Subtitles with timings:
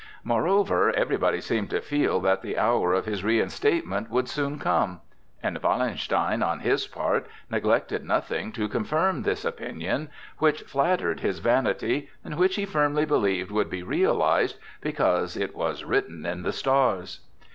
[0.23, 5.01] Moreover, everybody seemed to feel that the hour of his reinstatement would soon come.
[5.43, 10.09] And Wallenstein, on his part, neglected nothing to confirm this opinion,
[10.39, 15.83] which flattered his vanity, and which he firmly believed would be realized, because "it was
[15.83, 17.19] written in the stars."